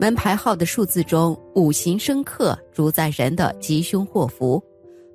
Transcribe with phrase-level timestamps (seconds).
[0.00, 4.62] 门牌号的数字中，五行生克主宰人的吉凶祸福。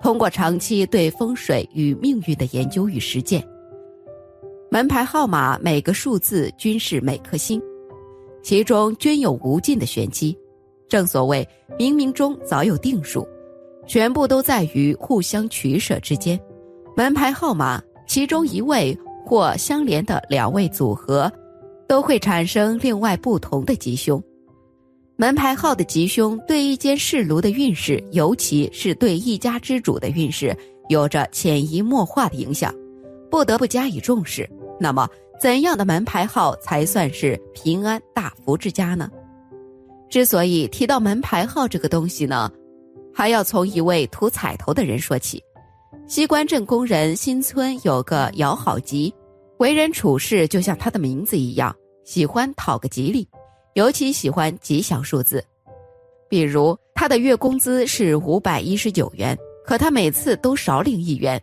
[0.00, 3.44] 通过长期对风水与命运的研究与实践，
[4.70, 7.60] 门牌号码每个数字均是每颗星，
[8.40, 10.38] 其中均有无尽的玄机。
[10.88, 13.26] 正所谓冥冥中早有定数，
[13.84, 16.38] 全部都在于互相取舍之间。
[16.96, 21.30] 门牌号码其中一位或相连的两位组合，
[21.88, 24.22] 都会产生另外不同的吉凶。
[25.20, 30.56] 门牌号的吉凶对一间市庐的运势，尤其是对一家之主的运势，
[30.88, 32.72] 有着潜移默化的影响，
[33.28, 34.48] 不得不加以重视。
[34.78, 35.08] 那么，
[35.40, 39.10] 怎样的门牌号才算是平安大福之家呢？
[40.08, 42.48] 之所以提到门牌号这个东西呢，
[43.12, 45.42] 还要从一位图彩头的人说起。
[46.06, 49.12] 西关镇工人新村有个姚好吉，
[49.58, 53.26] 为人处事就像他的名字一样，喜欢讨个吉利。
[53.78, 55.44] 尤其喜欢吉祥数字，
[56.28, 61.40] 比如他的月工资是五百一十九元，可他每次都少领一元，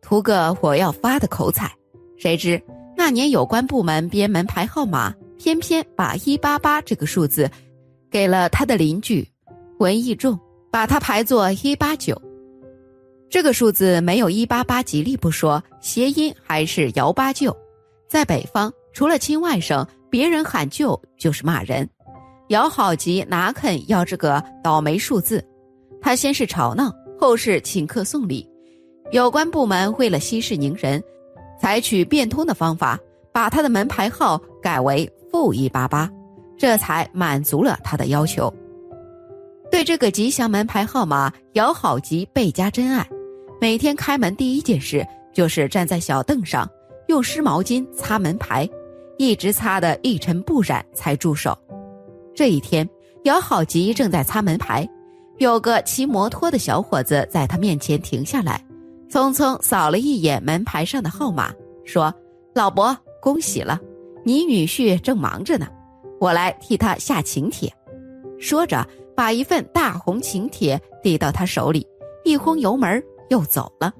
[0.00, 1.70] 图个我要发的口彩。
[2.16, 2.58] 谁知
[2.96, 7.46] 那年有关部门编门牌号码，偏偏把一八八这个数字
[8.10, 9.28] 给了他的邻居
[9.78, 10.40] 文义仲，
[10.72, 12.18] 把他排作一八九。
[13.28, 17.54] 这个数字没有一八八吉利不说，谐音还是姚八舅。
[18.08, 19.86] 在北方，除了亲外甥。
[20.16, 21.86] 别人喊舅就是骂人，
[22.48, 25.44] 姚好吉哪肯要这个倒霉数字？
[26.00, 28.48] 他先是吵闹，后是请客送礼。
[29.12, 31.04] 有关部门为了息事宁人，
[31.60, 32.98] 采取变通的方法，
[33.30, 36.10] 把他的门牌号改为负一八八，
[36.56, 38.50] 这才满足了他的要求。
[39.70, 43.06] 对这个吉祥门牌号码，姚好吉倍加珍爱。
[43.60, 46.66] 每天开门第一件事就是站在小凳上，
[47.08, 48.66] 用湿毛巾擦门牌。
[49.18, 51.56] 一直擦得一尘不染才住手。
[52.34, 52.88] 这一天，
[53.24, 54.88] 姚好吉正在擦门牌，
[55.38, 58.64] 有个骑摩托的小伙子在他面前停下来，
[59.10, 61.52] 匆匆扫了一眼门牌上的号码，
[61.84, 62.14] 说
[62.54, 63.80] ：“老伯，恭喜了，
[64.24, 65.66] 你女婿正忙着呢，
[66.20, 67.72] 我来替他下请帖。”
[68.38, 71.86] 说着，把一份大红请帖递到他手里，
[72.22, 73.92] 一轰油门又走了。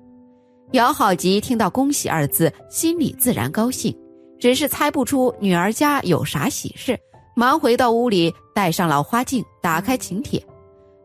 [0.72, 3.96] 姚好吉听到“恭喜”二字，心里自然高兴。
[4.38, 6.98] 只是猜不出女儿家有啥喜事，
[7.34, 10.44] 忙回到屋里，戴上老花镜，打开请帖，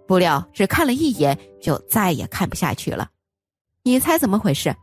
[0.07, 3.07] 不料只看了一眼，就再也看不下去了。
[3.83, 4.75] 你猜怎么回事？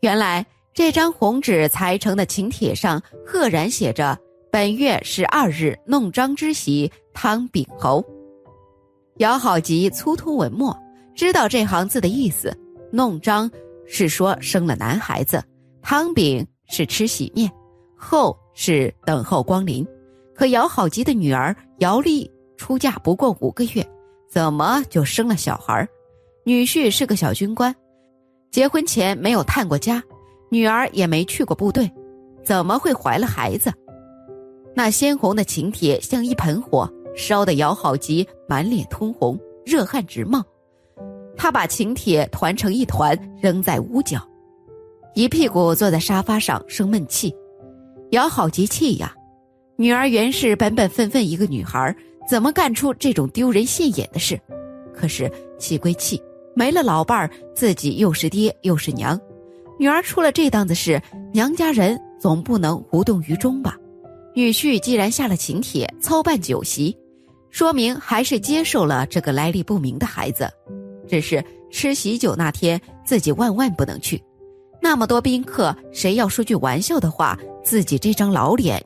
[0.00, 4.16] 原来这张红纸裁成的请帖上，赫然写着
[4.50, 8.04] “本月十二日弄璋之喜，汤秉侯”。
[9.18, 10.76] 姚好吉粗通文墨，
[11.16, 12.56] 知道这行字的意思。
[12.92, 13.50] 弄璋
[13.86, 15.42] 是说生了男孩子，
[15.82, 17.50] 汤饼是吃喜面。
[17.98, 19.86] 后是等候光临，
[20.34, 23.86] 可姚好吉的女儿姚丽出嫁不过五个月，
[24.28, 25.86] 怎么就生了小孩
[26.44, 27.74] 女婿是个小军官，
[28.50, 30.02] 结婚前没有探过家，
[30.48, 31.90] 女儿也没去过部队，
[32.44, 33.70] 怎么会怀了孩子？
[34.74, 40.42] 那鲜红的请帖像一盆火，烧得姚好吉满脸通红，热汗直冒。
[41.36, 44.20] 他把请帖团成一团，扔在屋角，
[45.14, 47.34] 一屁股坐在沙发上生闷气。
[48.10, 49.14] 姚好吉气呀，
[49.76, 51.94] 女儿原是本本分分一个女孩，
[52.26, 54.40] 怎么干出这种丢人现眼的事？
[54.94, 56.20] 可是气归气，
[56.54, 59.20] 没了老伴儿，自己又是爹又是娘，
[59.78, 61.00] 女儿出了这档子事，
[61.34, 63.76] 娘家人总不能无动于衷吧？
[64.34, 66.96] 女婿既然下了请帖，操办酒席，
[67.50, 70.48] 说明还是接受了这个来历不明的孩子。
[71.06, 74.22] 只是吃喜酒那天，自己万万不能去，
[74.80, 77.38] 那么多宾客，谁要说句玩笑的话？
[77.62, 78.82] 自己这张老脸，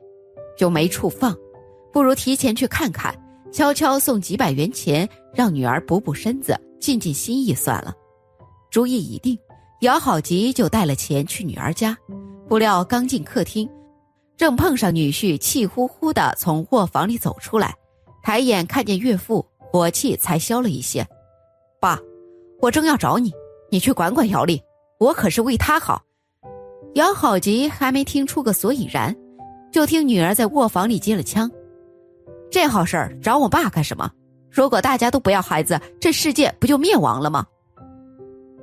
[0.56, 1.36] 就没处放，
[1.92, 3.14] 不如提前去看看，
[3.52, 7.94] 悄悄送几百元钱，让女儿补补身子，尽尽心意算了。
[8.70, 9.38] 主意已定，
[9.82, 11.96] 姚好吉就带了钱去女儿家。
[12.48, 13.68] 不料刚进客厅，
[14.36, 17.74] 正碰上女婿气呼呼的从卧房里走出来，
[18.22, 21.06] 抬眼看见岳父，火气才消了一些。
[21.80, 22.00] 爸，
[22.60, 23.30] 我正要找你，
[23.70, 24.60] 你去管管姚丽，
[25.02, 26.00] 我可是为他好。
[26.94, 29.14] 姚好吉还没听出个所以然，
[29.72, 31.50] 就听女儿在卧房里接了枪。
[32.52, 34.08] 这好事儿找我爸干什么？
[34.48, 37.44] 如果大家都不要孩子，这世界不就灭亡了吗？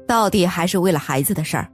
[0.07, 1.69] 到底还是为了孩子的事儿。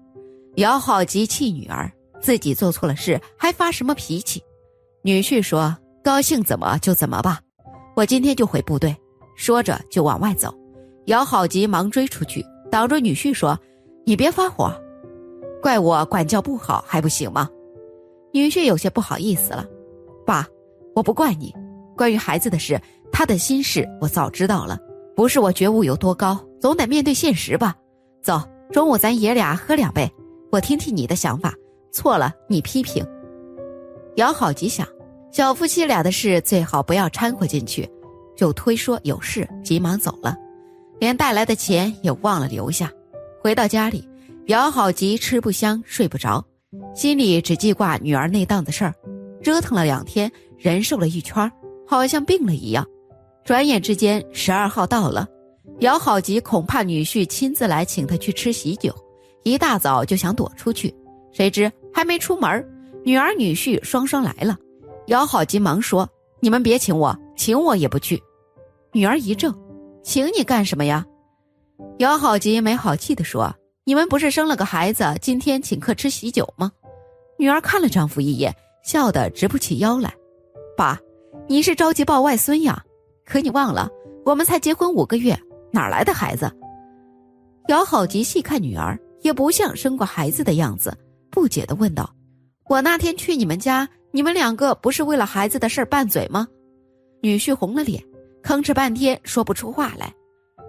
[0.56, 4.42] 姚好吉气女儿，自己做错了事还发什么脾气？
[5.04, 7.40] 女婿说：“高兴怎么就怎么吧，
[7.96, 8.96] 我今天就回部队。”
[9.38, 10.52] 说着就往外走。
[11.06, 13.60] 姚好吉忙追出去，挡住女婿说
[14.06, 14.74] ：“你别发火。”
[15.62, 17.50] 怪我管教不好还不行吗？
[18.32, 19.66] 女婿有些不好意思了，
[20.26, 20.48] 爸，
[20.94, 21.54] 我不怪你，
[21.98, 22.80] 关于孩子的事，
[23.12, 24.78] 他的心事我早知道了。
[25.16, 27.76] 不是我觉悟有多高，总得面对现实吧。
[28.22, 28.42] 走，
[28.72, 30.08] 中午咱爷俩喝两杯，
[30.52, 31.54] 我听听你的想法，
[31.92, 33.04] 错了你批评。
[34.18, 34.86] 姚好吉想，
[35.32, 37.90] 小夫妻俩的事最好不要掺和进去，
[38.36, 40.36] 就推说有事，急忙走了，
[41.00, 42.92] 连带来的钱也忘了留下。
[43.46, 44.04] 回到家里，
[44.48, 46.44] 姚好吉吃不香，睡不着，
[46.96, 48.92] 心里只记挂女儿那档子事儿，
[49.40, 51.52] 折腾了两天，人瘦了一圈，
[51.86, 52.84] 好像病了一样。
[53.44, 55.28] 转眼之间，十二号到了，
[55.82, 58.92] 姚好吉恐怕女婿亲自来请他去吃喜酒，
[59.44, 60.92] 一大早就想躲出去，
[61.32, 62.68] 谁知还没出门，
[63.04, 64.58] 女儿女婿双双来了。
[65.06, 66.10] 姚好吉忙说
[66.42, 68.20] ：“你们别请我，请我也不去。”
[68.92, 69.54] 女儿一怔
[70.02, 71.06] ：“请你干什么呀？”
[72.00, 73.54] 姚好吉没好气地说
[73.86, 76.72] ：“你们不是生了个孩子，今天请客吃喜酒吗？”
[77.38, 80.14] 女儿看了丈夫一眼，笑得直不起腰来
[80.78, 81.00] ：“爸，
[81.48, 82.82] 你是着急抱外孙呀？”
[83.26, 83.90] 可你忘了，
[84.24, 85.38] 我们才结婚五个月，
[85.72, 86.52] 哪来的孩子？
[87.68, 90.96] 姚好吉细看女儿，也不像生过孩子的样子，
[91.32, 92.10] 不解的问道
[92.70, 96.48] ：“我那天去你们家，你们两个不是为了孩子的事拌嘴吗？”
[97.22, 98.04] 女婿红了脸，
[98.44, 100.14] 吭哧半天说不出话来。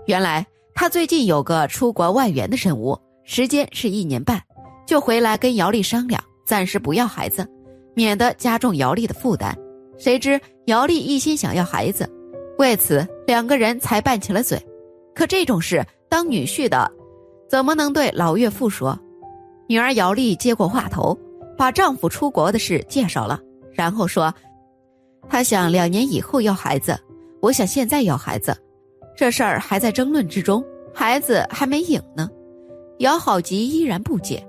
[0.06, 0.46] 原来
[0.78, 4.38] 他最近有个出国外援的任务，时间是一年半，
[4.86, 7.48] 就回来跟姚丽商量，暂时不要孩子，
[7.94, 9.56] 免得加重姚丽的负担。
[9.96, 12.06] 谁知姚丽一心想要孩子。
[12.58, 14.62] 为此，两个人才拌起了嘴。
[15.14, 16.92] 可这种事，当女婿的，
[17.48, 18.98] 怎么能对老岳父说？
[19.66, 21.18] 女儿姚丽接过话头，
[21.56, 23.40] 把丈夫出国的事介绍了，
[23.72, 24.32] 然后说
[25.26, 26.98] ：“她想两年以后要孩子，
[27.40, 28.54] 我想现在要孩子，
[29.16, 32.28] 这事儿还在争论之中，孩子还没影呢。”
[33.00, 34.46] 姚好吉依然不解：“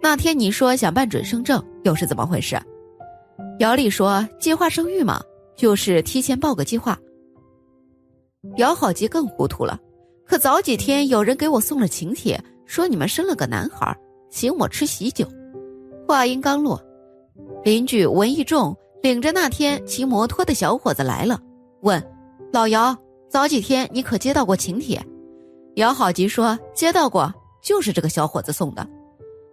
[0.00, 2.56] 那天你说想办准生证，又是怎么回事？”
[3.58, 5.20] 姚丽说：“计划生育嘛，
[5.56, 6.98] 就是提前报个计划。”
[8.58, 9.78] 姚好吉更糊涂了，
[10.24, 13.94] 可早几天有人给我送了请帖，说你们生了个男孩，
[14.30, 15.26] 请我吃喜酒。
[16.06, 16.80] 话音刚落，
[17.64, 21.40] 邻居文义仲领着那天骑摩托的小伙子来了，
[21.82, 22.02] 问
[22.52, 22.96] ：“老姚，
[23.36, 24.98] 早几天你可接到过请帖？”
[25.76, 27.30] 姚好吉说：“接到过，
[27.62, 28.88] 就是这个小伙子送的。”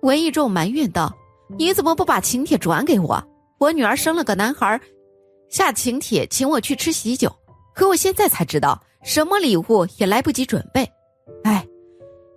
[0.04, 1.14] 文义仲埋怨道
[1.60, 3.22] ：“你怎么不把请帖转给我？
[3.58, 4.80] 我女儿生了个男孩，
[5.50, 7.30] 下请帖请我去吃喜酒。”
[7.76, 10.90] 可我现在才知道，什么礼物也来不及准备。
[11.44, 11.68] 哎，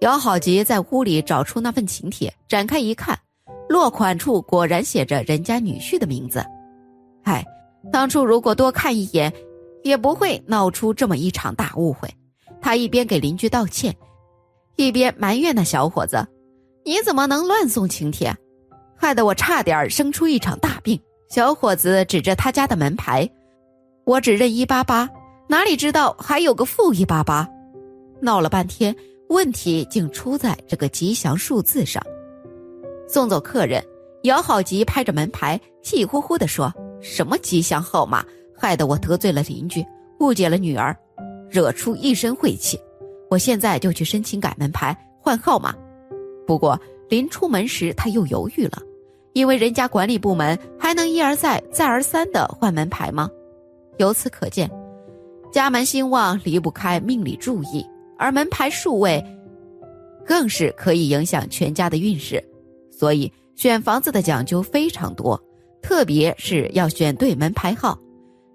[0.01, 3.17] 姚好吉在屋里找出那份请帖，展开一看，
[3.69, 6.45] 落款处果然写着人家女婿的名字。
[7.23, 7.45] 哎，
[7.93, 9.33] 当初如果多看一眼，
[9.87, 12.09] 也不会闹出这么一场大误会。
[12.61, 13.95] 他一边给邻居道歉，
[14.77, 16.27] 一边埋怨那小伙子
[16.85, 18.37] ：“你怎么能乱送请帖？
[18.97, 23.29] 害得我差点生出一场大病。”小伙子指着他家的门牌
[24.05, 25.09] ：“我只认一八八。”
[25.49, 27.49] 哪里知道还有个负一八八，
[28.21, 28.95] 闹了半天，
[29.29, 32.03] 问题竟出在这个吉祥数字上。
[33.09, 33.81] 送走客人，
[34.25, 38.25] 姚好吉拍着门牌，气呼呼地说：“什么吉祥号码，
[38.57, 39.85] 害得我得罪了邻居，
[40.21, 40.97] 误解了女儿，
[41.51, 42.79] 惹出一身晦气。
[43.31, 45.75] 我现在就去申请改门牌，换号码。
[46.47, 48.81] 不过临出门时他又犹豫了，
[49.33, 53.29] 因为人家管理部门还能一而再、再而三的换门牌吗？
[53.99, 54.71] 由此可见。”
[55.53, 57.85] 家门兴旺离不开命理注意，
[58.19, 59.25] 而门牌数位，
[60.27, 62.43] 更是可以影响全家的运势。
[62.91, 65.41] 所以选房子的讲究非常多，
[65.81, 67.99] 特别是要选对门牌号，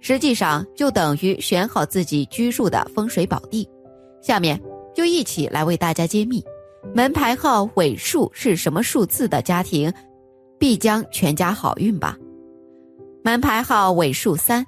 [0.02, 3.68] 实际上就等于选好自己居住的风水宝地。
[4.22, 4.60] 下面
[4.94, 6.44] 就一起来为大家揭秘，
[6.94, 9.94] 门牌号尾数是什么数字的家庭，
[10.60, 12.18] 必将全家好运吧。
[13.24, 14.66] 门牌号尾数三。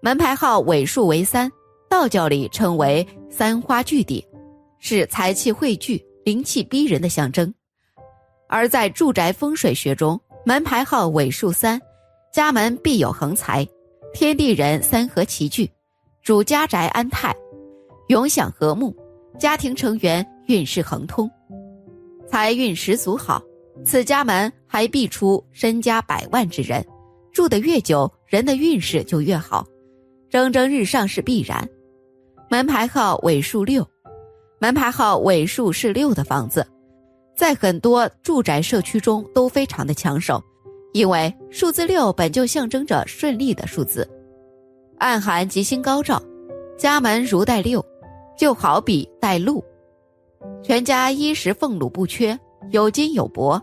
[0.00, 1.50] 门牌号尾数为三，
[1.88, 4.20] 道教里称为三花聚顶，
[4.80, 7.52] 是财气汇聚、灵气逼人的象征。
[8.48, 11.80] 而在住宅风水学中，门牌号尾数三，
[12.32, 13.64] 家门必有横财，
[14.14, 15.70] 天地人三合齐聚，
[16.22, 17.34] 主家宅安泰，
[18.08, 18.94] 永享和睦，
[19.38, 21.30] 家庭成员运势亨通，
[22.28, 23.42] 财运十足好。
[23.86, 26.84] 此家门还必出身家百万之人，
[27.32, 29.66] 住得越久，人的运势就越好。
[30.28, 31.66] 蒸蒸日上是必然。
[32.50, 33.86] 门牌号尾数六，
[34.60, 36.66] 门牌号尾数是六的房子，
[37.34, 40.42] 在很多住宅社区中都非常的抢手，
[40.92, 44.08] 因为数字六本就象征着顺利的数字，
[44.98, 46.22] 暗含吉星高照。
[46.78, 47.84] 家门如带六，
[48.36, 49.62] 就好比带禄，
[50.62, 52.36] 全家衣食俸禄不缺，
[52.70, 53.60] 有金有帛，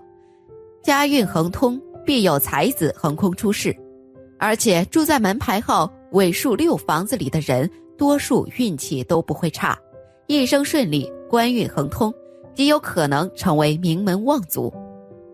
[0.81, 3.75] 家运亨通，必有才子横空出世。
[4.39, 9.77] 而且住在门牌号尾数六房子里的人，多数运气都不会差，
[10.27, 12.13] 一生顺利，官运亨通，
[12.55, 14.73] 极有可能成为名门望族。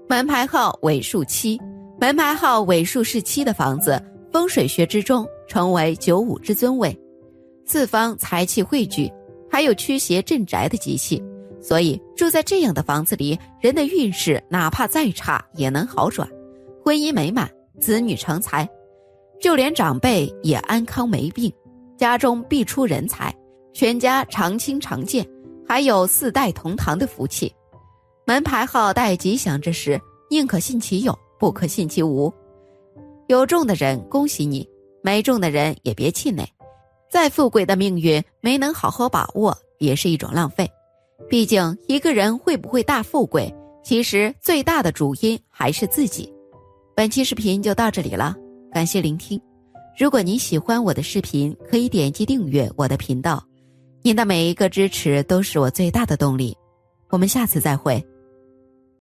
[0.10, 1.60] 门牌号尾数七，
[2.06, 4.00] 门牌号尾数是七的房子，
[4.32, 6.96] 风水学之中称为九五之尊位，
[7.66, 9.12] 四方财气汇聚，
[9.50, 11.20] 还有驱邪镇宅的吉气。
[11.60, 16.30] 所以住在这样的房子里，人的运势哪怕再差也能好转，
[16.84, 18.70] 婚姻美满，子女成才，
[19.42, 21.52] 就连长辈也安康没病，
[21.98, 23.34] 家中必出人才，
[23.74, 25.28] 全家常青常健，
[25.68, 27.52] 还有四代同堂的福气。
[28.28, 32.34] 门牌号带吉祥之时，宁可信其有，不可信其无。
[33.28, 34.68] 有中的人恭喜你，
[35.02, 36.48] 没中的人也别气馁。
[37.10, 40.70] 再富贵的命运没能好好把握，也是一种浪费。
[41.30, 46.32] 毕竟，一个人会不会大富贵，其实最大的主因还是自己。
[46.96, 48.36] 本期视频就到这里了，
[48.72, 49.40] 感谢聆听。
[49.98, 53.42] 如果您喜欢我的视频，可以点击订阅我的频道。
[54.02, 56.56] 您的每一个支持都是我最大的动力。
[57.10, 58.06] 我们下次再会。